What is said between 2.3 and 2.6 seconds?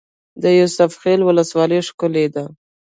ده